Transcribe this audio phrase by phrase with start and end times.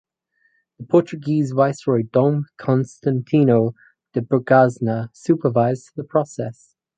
[0.79, 3.75] The Portuguese viceroy Dom Constantino
[4.13, 6.75] de Braganza supervised the process.